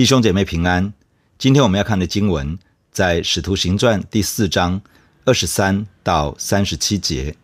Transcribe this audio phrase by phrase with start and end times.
[0.00, 0.94] 弟兄姐妹平安。
[1.36, 2.58] 今天我们要看的经文
[2.90, 4.80] 在《使徒行传》第四章
[5.26, 7.36] 二十三到三十七节。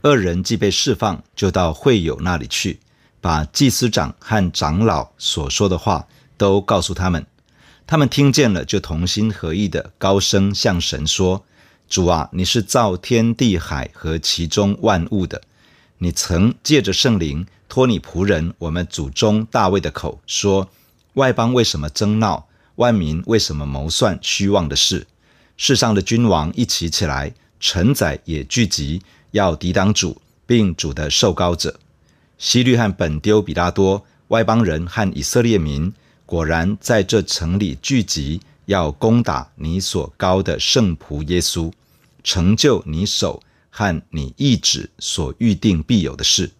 [0.00, 2.78] 二人既被释放，就到会友那里去，
[3.20, 7.26] 把祭司长和长老所说的话都告诉他们。
[7.88, 11.44] 他们听见了，就同心合意的高声向神说
[11.90, 15.42] ：“主啊，你是造天地海和其中万物的。
[15.98, 20.70] 你曾借着圣灵托你仆人我们祖宗大卫的口说。”
[21.14, 22.48] 外邦为什么争闹？
[22.76, 25.06] 万民为什么谋算虚妄的事？
[25.56, 29.00] 世上的君王一起起来，臣宰也聚集，
[29.30, 31.78] 要抵挡主，并主的受膏者。
[32.36, 35.92] 希律和本丢比拉多，外邦人和以色列民，
[36.26, 41.72] 果然在这城里聚集，要攻打你所高的圣仆耶稣，
[42.24, 43.40] 成就你手
[43.70, 46.50] 和你意旨所预定必有的事。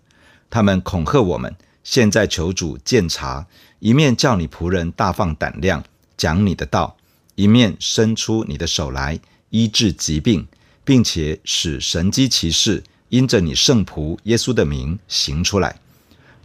[0.48, 1.52] 他们恐吓我们。
[1.82, 3.46] 现在求主鉴察，
[3.84, 5.84] 一面叫你仆人大放胆量
[6.16, 6.96] 讲你的道，
[7.34, 10.46] 一面伸出你的手来医治疾病，
[10.86, 15.78] 并且使神迹奇事因着你圣仆耶稣的名行出来。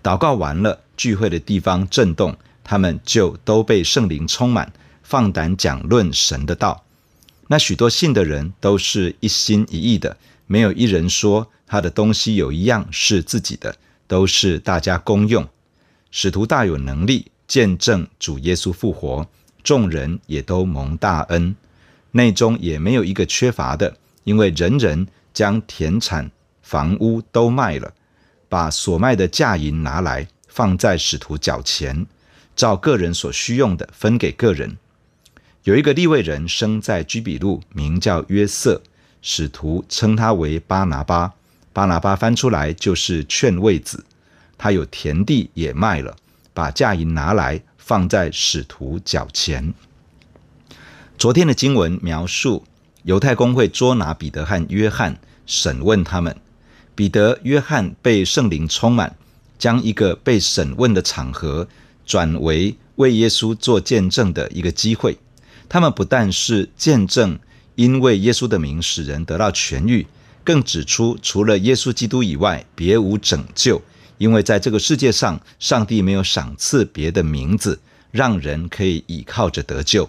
[0.03, 6.83] 祷告完了，聚会的地方震动，他们就都被圣灵充满，放胆讲论神的道。
[7.47, 13.77] 那许多信的人都是一心一意的，没有一人说他的东西有一样是自己的。
[14.07, 15.47] 都是大家公用，
[16.11, 19.27] 使徒大有能力见证主耶稣复活，
[19.63, 21.55] 众人也都蒙大恩，
[22.11, 27.93] 内中也没有一个缺乏的，因为人人将田产房屋都卖了，
[28.47, 32.07] 把所卖的价银拿来放在使徒脚前，
[32.55, 34.77] 照个人所需用的分给个人。
[35.63, 38.81] 有一个利未人生在居比路，名叫约瑟，
[39.21, 41.33] 使徒称他为巴拿巴。
[41.71, 44.03] 巴拿巴翻出来就是劝慰子，
[44.59, 46.15] 他有田地也卖了，
[46.53, 49.73] 把价银拿来放在使徒脚前。
[51.17, 52.65] 昨天的经文描述
[53.03, 56.35] 犹太公会捉拿彼得和约翰，审问他们。
[56.93, 59.15] 彼得、约翰被圣灵充满，
[59.57, 61.65] 将一个被审问的场合
[62.05, 65.17] 转为为耶稣做见证的一个机会。
[65.69, 67.39] 他们不但是见证，
[67.75, 70.05] 因为耶稣的名使人得到痊愈。
[70.43, 73.81] 更指出，除了耶稣基督以外，别无拯救，
[74.19, 77.79] 因为在这个世界上，上帝没有赏赐别的名字，
[78.11, 80.07] 让人可以倚靠着得救。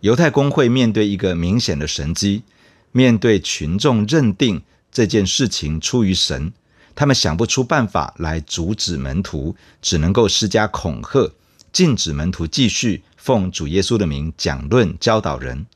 [0.00, 2.44] 犹太公会面对一个明显的神迹，
[2.92, 6.52] 面对群众认定这件事情出于神，
[6.94, 11.32] 他们想不出办法来阻止门徒，只能够施加恐吓，
[11.72, 15.66] 禁止门徒继续奉主耶稣的名讲论教导人。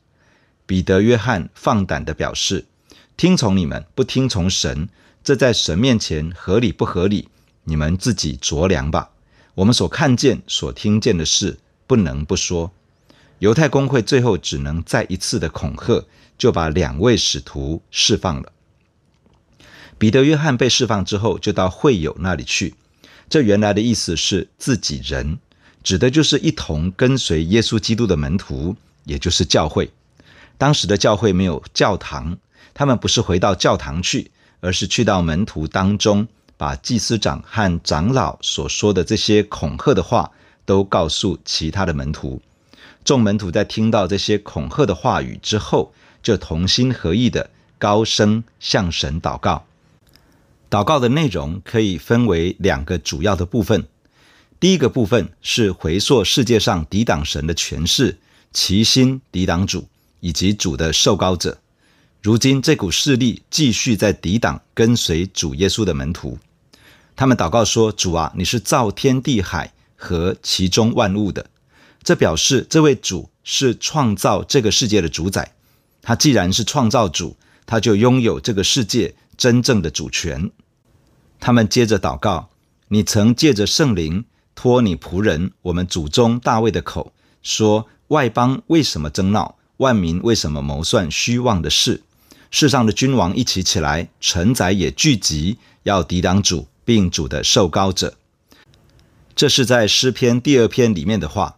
[0.65, 2.65] 彼得、约翰放胆地表示。
[3.15, 4.89] 听从你们，不听从神，
[5.23, 7.29] 这在神面前合理不合理？
[7.67, 9.09] 你们自己酌量吧。
[9.55, 12.71] 我们所看见、所听见的事，不能不说。
[13.39, 16.05] 犹太公会最后只能再一次的恐吓，
[16.37, 18.51] 就把两位使徒释放了。
[19.97, 22.75] 彼得、约翰被释放之后，就到会友那里去。
[23.29, 25.39] 这原来的意思是自己人，
[25.83, 29.91] 指的就是一同跟随耶稣基督的门徒，也就是教会。
[30.57, 32.37] 当时的教会没有教堂。
[32.73, 34.29] 他们不是回到教堂去，
[34.59, 40.31] 而是去到门徒当中，把祭司长和长老所说的这些恐吓的话
[40.65, 42.41] 都告诉其他的门徒。
[43.05, 49.65] 众门徒在听到这些恐吓的话语之后，就同心合意的高声向神祷告。
[50.69, 53.85] 祷告的内容可以分为两个主要的部分。
[54.59, 58.17] 第一个部分是回溯世界上抵挡神的权势，
[58.51, 59.87] 齐心抵挡主
[60.19, 61.59] 以及主的受膏者。
[62.21, 66.37] 如今这股势力继续在抵挡跟随主耶稣的门徒，
[67.17, 71.49] 他们祷告说：“主啊，你是造天地海和其中万物的。”
[72.03, 75.55] 这表示这位主是创造这个世界的主宰。
[76.03, 77.35] 他既然是创造主，
[77.65, 80.51] 他就拥有这个世界真正的主权。
[81.39, 82.49] 他们接着祷告
[82.89, 84.23] ：“你曾借着圣灵
[84.53, 87.11] 托你仆人我们祖宗大卫的口
[87.41, 89.57] 说：外邦为什么争闹？
[89.77, 92.03] 万民为什么谋算虚妄的事？”
[92.51, 98.15] 世上的君王一起起来，臣宰也聚集，要抵挡主，并主的受膏者。
[99.35, 101.57] 这是在诗篇第二篇里面的话。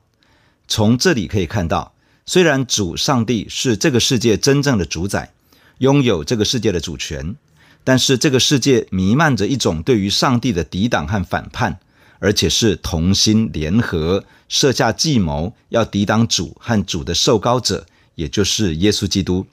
[0.68, 1.94] 从这里可以看到，
[2.26, 5.32] 虽然主上帝是这个世界真正的主宰，
[5.78, 7.36] 拥有这个世界的主权，
[7.84, 11.80] 但是这个世界弥漫着一种对于上帝的抵挡和反叛，
[12.18, 17.86] 而且是同心联合，设下计谋，要抵挡主和主的受膏者，
[18.16, 19.46] 也就是耶稣基督。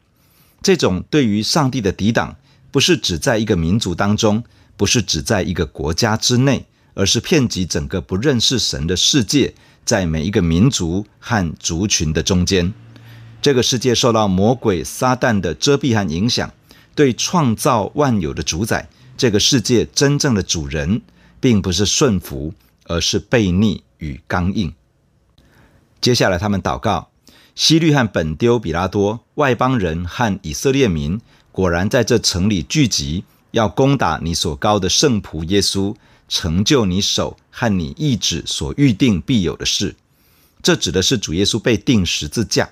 [0.63, 2.37] 这种对于上帝的抵挡，
[2.71, 4.43] 不是只在一个民族当中，
[4.77, 12.73] 不是只在一个国家之内，而是遍及整个不认识神的世界，在每一个民族和族群的中间。
[13.41, 16.53] 这个世界受到魔鬼撒旦的遮蔽和影响，
[16.95, 21.03] 对创造万有的主宰，这个世界真正的主人，
[21.39, 22.53] 并不是顺服，
[22.85, 24.75] 而是悖逆与刚硬。
[26.01, 27.11] 接下来，他们祷告：
[27.55, 31.21] 希律和本丢比拉多、外邦人和以色列民，
[31.53, 33.25] 果然在这城里聚集，
[33.57, 35.97] 要攻打你所高的圣仆耶稣，
[36.29, 39.97] 成就你手和你意志所预定必有的事。
[40.63, 42.69] 这指的是主耶稣被钉十字架。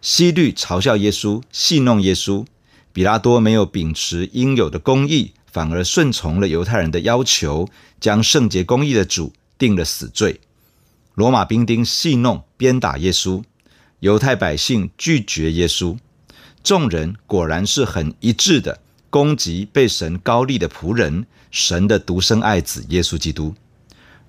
[0.00, 2.46] 希律嘲笑耶稣，戏弄耶稣；
[2.94, 7.68] 彼拉多没有秉持应有的公义，反而顺从了犹太人的要求，
[8.00, 10.40] 将圣洁公义的主定了死罪。
[11.14, 13.42] 罗马兵丁戏弄、鞭打耶稣，
[14.00, 15.98] 犹太百姓拒绝耶稣。
[16.64, 23.54] 众人果然是很一致的攻击被神高立的仆人，神的独生爱子耶稣基督。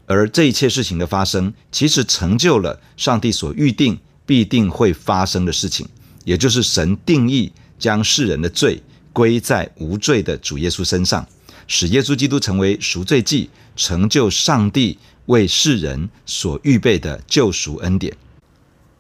[0.06, 4.00] 而这一切事情的发生，其实成就了上帝所预定。
[4.30, 5.90] 必定会发生的事情，
[6.24, 8.80] 也就是神定义将世人的罪
[9.12, 11.28] 归在无罪的主耶稣身上，
[11.66, 18.16] 使耶稣基督成为赎罪祭，成就上帝为世人所预备的救赎恩典。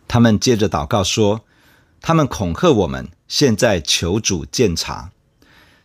[0.07, 1.45] 他们接着祷告说
[2.01, 5.11] ：“他们恐吓我们，现在求主鉴察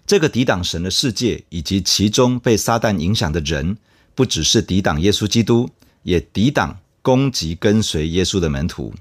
[0.07, 3.79] 这个抵挡神的世界，以及其中被撒旦影响的人，
[4.15, 5.71] 不只是抵挡耶稣基督，
[6.03, 8.95] 也抵挡攻击跟随耶稣的门徒。”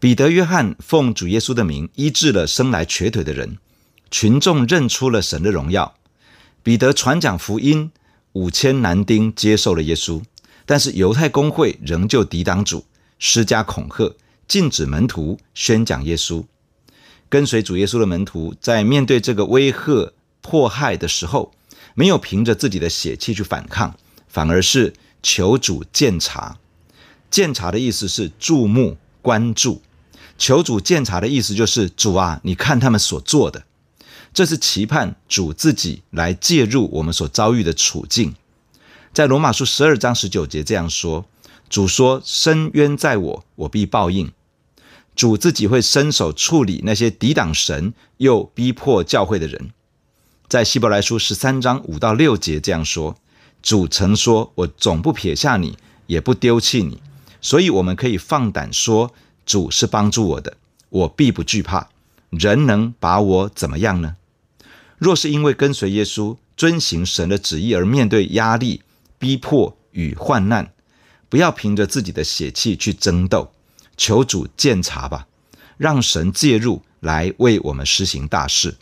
[0.00, 3.58] 彼得、约翰奉主耶稣的名医治了生来瘸腿的人，
[4.12, 5.96] 群众认出了神的荣耀。
[6.62, 7.90] 彼得传讲福音，
[8.34, 10.22] 五千男丁接受了耶稣。
[10.64, 12.84] 但是犹太公会仍旧抵挡主，
[13.18, 14.14] 施加恐吓，
[14.46, 16.44] 禁止门徒宣讲耶稣。
[17.28, 21.52] 跟随主耶稣的门徒在面对这个威吓迫害的时候，
[21.94, 23.94] 没有凭着自己的血气去反抗，
[24.28, 26.58] 反而是求主鉴察。
[27.30, 29.82] 鉴察的意思是注目、关注。
[30.38, 33.64] 求主鉴察的意思就是主啊，你看他们所做的，
[34.32, 38.34] 这是期盼主自己来介入我们所遭遇的处境。
[39.12, 41.26] 在罗马书十二章十九节这样说
[41.68, 44.30] ：“主说，伸冤在我，我必报应。”
[45.18, 49.70] 主自己会伸手处理那些抵挡神又逼迫教会的人。
[50.48, 53.16] 在希伯来书十三章五到六节这样说
[53.60, 55.76] ：“主曾说，我总不撇下你，
[56.06, 57.02] 也不丢弃你。”
[57.42, 59.12] 所以我们可以放胆说。
[59.44, 60.56] 主是帮助我的，
[60.90, 61.88] 我必不惧怕。
[62.30, 64.14] 人能把我怎么样呢？
[64.98, 68.82] 若是因为跟随耶稣、遵行神的旨意而面对压力、
[69.18, 70.70] 逼迫与患难，
[71.28, 73.50] 不要凭着自己的血气去争斗，
[73.98, 75.26] 求主鉴察吧，
[75.76, 78.76] 让神介入来为我们施行大事。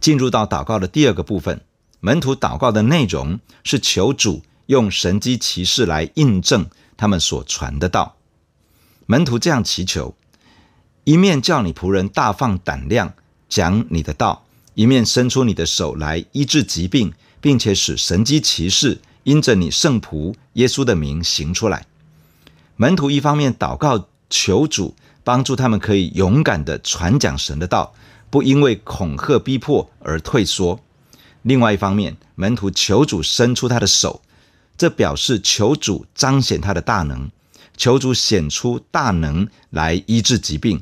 [0.00, 1.60] 进入到祷告的第二个部分，
[2.00, 6.66] 门徒祷告的内容是求主用神迹奇事来印证
[6.96, 8.16] 他们所传的道。
[9.06, 10.16] 门徒这样祈求：
[11.04, 13.14] 一面叫你仆人大放胆量
[13.48, 21.86] 讲你的道，一面伸出你的手来医治疾病，并且使神迹奇事因着你圣仆耶稣的名行出来。
[22.80, 24.94] 门徒一方面祷告求主
[25.24, 27.92] 帮助他们，可以勇敢地传讲神的道，
[28.30, 30.78] 不因为恐吓逼迫而退缩；
[31.42, 34.22] 另外一方面，门徒求主伸出他的手，
[34.76, 37.28] 这表示求主彰显他的大能。
[37.76, 40.80] 求主显出大能来医治疾病，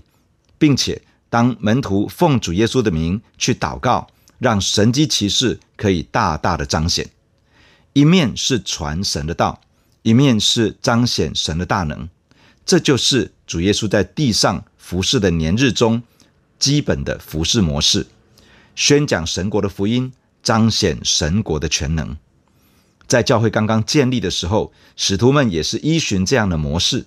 [0.58, 1.00] 并且
[1.30, 4.06] 当门徒奉主耶稣的名去祷告，
[4.38, 7.08] 让神迹奇事可以大大的彰显。
[7.94, 9.60] 一面是传神的道，
[10.06, 12.08] 一面是彰显神的大能。
[12.64, 16.00] 这就是主耶稣在地上服侍的年日中
[16.60, 18.06] 基本的服侍模式：
[18.76, 20.12] 宣讲神国的福音，
[20.44, 22.16] 彰显神国的全能。
[23.08, 27.06] 在教会刚刚建立的时候，使徒们也是依循这样的模式。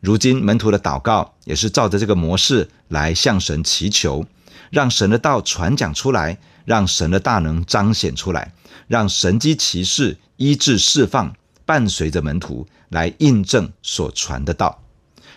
[0.00, 4.26] 如今门徒的祷告也是照着这个模式来向神祈求，
[4.70, 8.52] 让神的道传讲出来，让神的大能彰显出来，
[8.86, 11.34] 让神迹奇事医治释放
[11.68, 14.82] 伴随着门徒来印证所传的道。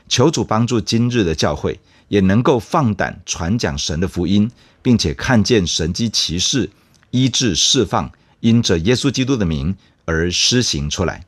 [0.07, 4.49] 求主帮助今日的教会也能够放胆传讲神的福音，
[4.81, 6.69] 并且看见神迹奇事
[7.09, 8.09] 医治释放。
[8.39, 11.25] 因着耶稣基督的名而施行出来，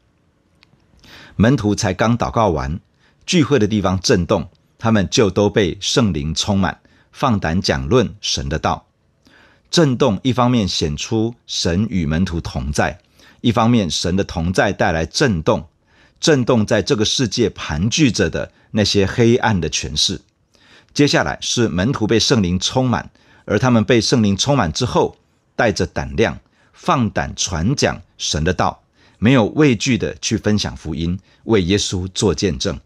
[1.35, 2.79] 门徒才刚祷告完，
[3.27, 6.79] 聚会的地方震动，他们就都被圣灵充满，
[7.11, 8.87] 放胆讲论神的道。
[9.69, 12.99] 震动一方面显出神与门徒同在，
[13.41, 15.67] 一方面神的同在带来震动，
[16.19, 20.21] 震动在这个世界盘踞着的那些黑暗的权势。
[20.93, 23.09] 接下来是门徒被圣灵充满，
[23.45, 25.17] 而他们被圣灵充满之后，
[25.55, 26.39] 带着胆量。
[26.75, 28.83] 放胆传讲神的道，
[29.17, 32.77] 没有畏惧的去分享福音，为耶稣做见证。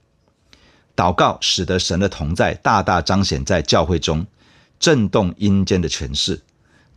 [0.95, 4.27] 祷告使得神的同在大大彰显在教会中，
[4.77, 6.41] 震动阴间的权势。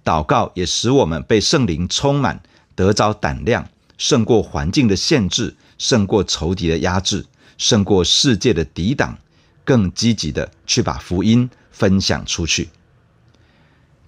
[0.05, 2.43] 祷告也使我们被圣灵充满，
[2.81, 3.69] 得着胆量，
[3.99, 7.27] 胜过环境的限制，胜过仇敌的压制，
[7.59, 9.19] 胜过世界的抵挡，
[9.67, 12.71] 更积极的去把福音分享出去。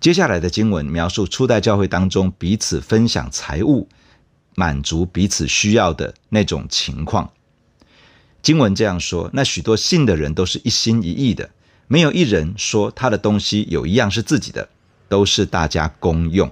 [0.00, 3.86] 接下来的经文描述初代教会当中彼此分享财物，
[4.54, 7.30] 满足彼此需要的那种情况。
[8.40, 11.50] 经文这样说：那许多信的人都是一心一意的，
[11.88, 14.70] 没有一人说他的东西有一样是自己的，
[15.10, 16.50] 都是大家公用。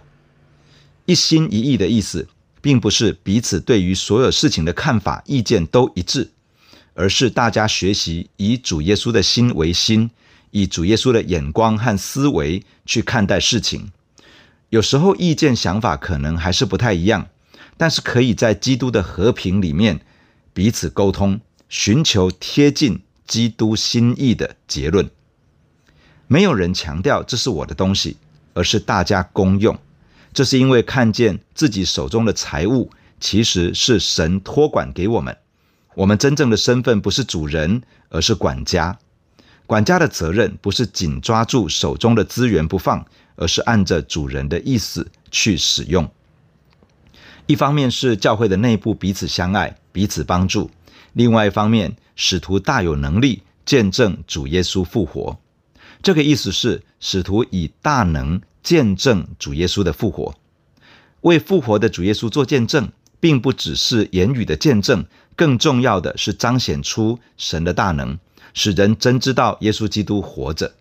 [1.11, 2.29] 一心一意的意思，
[2.61, 6.31] 并不是彼此对于所有事情的看法、意见都一致，
[6.95, 10.09] 而是大家学习以主耶稣的心为心，
[10.53, 13.91] 以主耶稣的眼光和思维去看待事情。
[14.69, 17.27] 有时候意见想法可能还是不太一样，
[17.77, 20.01] 但是可以在基督的和平里面
[20.55, 21.41] 彼此沟通。
[21.69, 25.11] 寻求贴近基督心意的结论，
[26.29, 28.17] 没有人强调这是我的东西，
[28.55, 29.77] 而是大家公用。
[30.33, 35.37] 这是因为看见自己手中的财物其实是神托管给我们。
[35.95, 38.99] 我们真正的身份不是主人，而是管家。
[39.67, 43.05] 管家的责任不是紧抓住手中的资源不放，
[43.37, 46.11] 而是按着主人的意思去使用。
[47.47, 50.71] 一方面是教会的内部彼此相爱，彼此帮助。
[51.13, 55.39] 另外一方面，使徒大有能力见证主耶稣复活。
[56.03, 60.35] 这个意思是，使徒以大能见证主耶稣的复活。
[61.23, 62.91] 为复活的主耶稣做见证，
[63.21, 65.05] 并不只是言语的见证，
[65.37, 68.19] 更重要的是彰显出神的大能，
[68.55, 70.75] 使人真知道耶稣基督活着。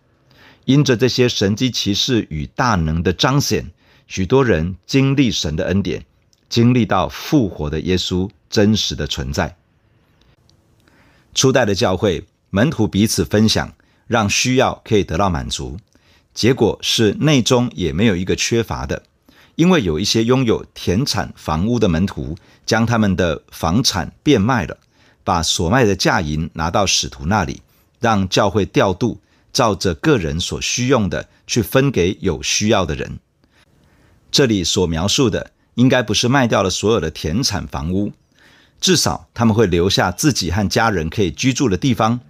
[0.64, 3.70] 因着这些神迹奇事与大能的彰显，
[4.06, 6.04] 许多人经历神的恩典，
[6.48, 9.56] 经历到复活的耶稣真实的存在。
[11.34, 13.72] 初代的教会门徒彼此分享，
[14.06, 15.78] 让需要可以得到满足，
[16.32, 19.02] 结果是内中也没有一个缺乏的，
[19.56, 24.78] 因为有一些拥有田产房屋的门徒，将他们的房产变卖了，
[25.24, 27.62] 把所卖的价银拿到使徒那里，
[27.98, 29.20] 让教会调度，
[29.52, 33.18] 照着个人所需用的去分给有需要的人。
[34.30, 38.12] 这里所描述的，应该不是卖掉了所有的田产房屋。
[38.80, 42.20] 至少他们会留下自己和家人可以居住的地方，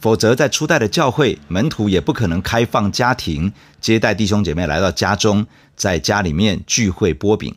[0.00, 7.54] 否则在初代的教会，门徒也不可能开放家庭接待弟兄姐妹来到家中，在家里面聚会擘饼。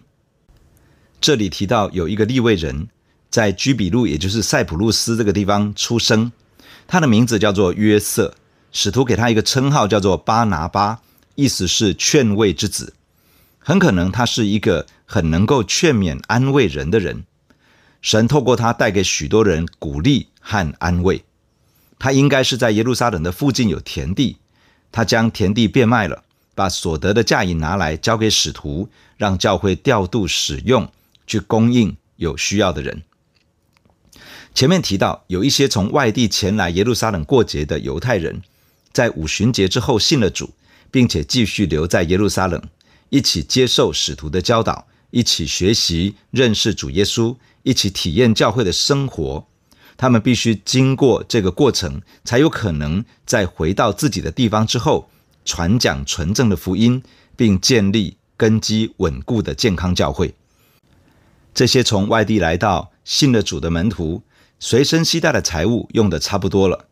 [1.20, 2.88] 这里提到有一个利未人，
[3.30, 6.32] 在居比路，也就是塞浦路斯这个地方出生，
[6.88, 8.34] 他的名字叫做约瑟，
[8.72, 11.00] 使徒给他一个称号叫做巴拿巴，
[11.36, 12.94] 意思是劝慰之子，
[13.60, 17.26] 很可能他是一个很能够劝勉安慰人的人。
[18.02, 21.24] 神透过他带给许多人鼓励和安慰。
[22.00, 24.38] 他应该是在耶路撒冷的附近有田地，
[24.92, 26.24] 他将田地变卖了，
[26.54, 30.92] 把所得的价银拿来交给使徒，让教会调度使用，
[31.26, 33.04] 去供应有需要的人。
[34.54, 38.42] 前面提到有一些从外地前来耶路撒冷过节的犹太人，
[38.92, 40.52] 在五旬节之后信了主，
[40.90, 42.62] 并且继续留在耶路撒冷，
[43.10, 47.36] 一起接受使徒的教导，一起学习认识主耶稣。
[47.64, 49.46] 一起体验教会的生活，
[49.98, 55.10] 他们必须经过这个过程，才有可能在回到自己的地方之后，
[55.44, 57.02] 传讲纯正的福音，
[57.36, 60.36] 并建立根基稳固的健康教会。
[61.54, 64.22] 这些从外地来到信了主的门徒，
[64.60, 66.86] 随身携带的财物用的差不多了。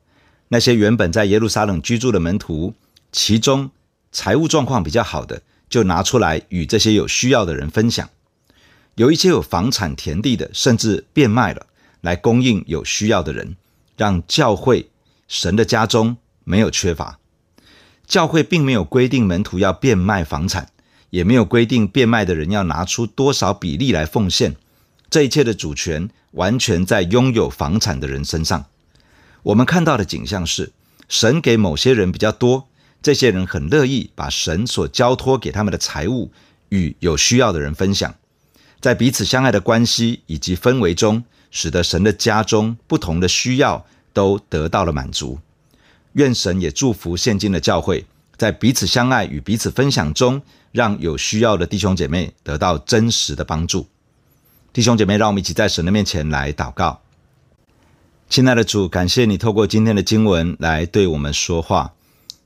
[0.48, 2.74] 那些原本在耶路撒冷居住的门徒，
[3.12, 3.70] 其中
[4.12, 8.10] 财务状况比较好的，就拿出来与这些有需要的人分享。
[8.96, 11.68] 有一些有房产田地的，甚至变卖了，
[12.06, 13.58] 来供应有需要的人，
[13.98, 14.92] 让教会
[15.28, 17.20] 神的家中没有缺乏。
[18.06, 20.70] 教会并没有规定门徒要变卖房产，
[21.10, 24.56] 也没有规定变卖的人要拿出多少比例来奉献。
[25.10, 28.66] 这一切的主权完全在拥有房产的人身上。
[29.42, 30.74] 我们看到的景象是，
[31.10, 32.68] 神给某些人比较多，
[33.02, 36.32] 这些人很乐意把神所交托给他们的财物
[36.70, 38.14] 与有需要的人分享。
[38.86, 45.40] 在彼此相爱的关系以及氛围中，使得神的家中不同的需要都得到了满足。
[46.14, 48.06] 愿神也祝福现今的教会，
[48.38, 50.40] 在彼此相爱与彼此分享中，
[50.72, 53.88] 让有需要的弟兄姐妹得到真实的帮助。
[54.72, 57.02] 弟兄姐妹，让我们一起在神的面前来祷告。
[58.30, 61.94] 亲爱的主，感谢你透过今天的经文来对我们说话。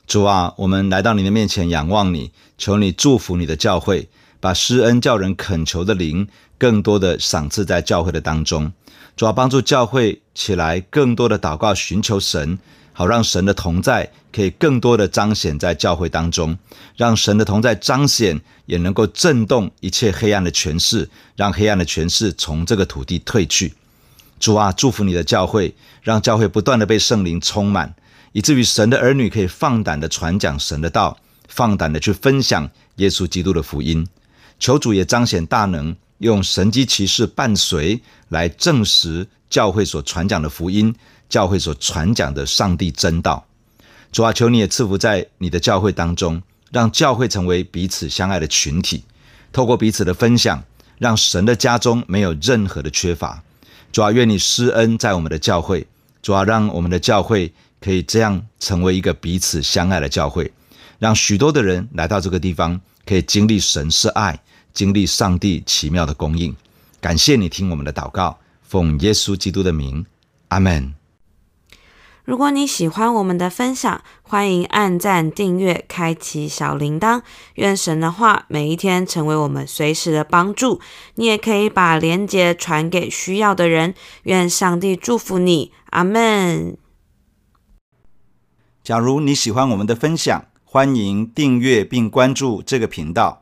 [0.07, 4.07] 主啊，我们来到你的面前仰望你，求你祝福你的教会。
[4.39, 6.27] 把施恩叫人恳求的灵
[6.57, 8.71] 更多的赏赐在教会的当中。
[9.15, 12.57] 主要帮助教会起来，更多的祷告寻求神，
[12.93, 16.57] 好让神的同在可以更多的彰显在教会当中，
[16.95, 23.73] 让神的同在彰显，也能够震动一切黑暗的权势，让黑暗的权势从这个土地退去。
[24.39, 27.93] 主啊，祝福你的教会，让教会不断的被圣灵充满，
[28.31, 31.17] 以至于神的儿女可以放胆的传讲神的道，
[31.49, 34.07] 放胆的去分享耶稣基督的福音。
[34.59, 35.95] 求主也彰显大能。
[36.19, 40.93] 用神迹奇事伴随来证实教会所传讲的福音，
[41.29, 43.45] 教会所传讲的上帝真道。
[44.11, 46.41] 主啊，求你也赐福在你的教会当中，
[46.73, 49.05] 让教会成为彼此相爱的群体，
[49.53, 50.61] 透过彼此的分享，
[50.97, 53.41] 让神的家中没有任何的缺乏。
[53.93, 55.87] 主啊，愿你施恩在我们的教会，
[56.21, 60.51] 主啊，让我们的教会可以这样成为一个彼此相爱的教会，
[60.97, 64.37] 让许多的人来到这个地方，可以经历神是爱。
[64.73, 66.55] 经历上帝奇妙的供应，
[67.01, 70.05] 感谢你听我们的祷告，奉耶稣基督的名，
[70.49, 70.93] 阿门。
[72.25, 77.23] 如果你喜欢我们的分享，欢迎按赞、订阅、开启小铃铛。
[77.55, 80.79] 愿神的话每一天成为我们随时的帮助。
[81.15, 83.95] 你也可以把连结传给需要的人。
[84.23, 86.77] 愿上帝祝福你，阿门。
[88.83, 93.41] 假如你喜欢我们的分享，欢迎订阅并关注这个频道。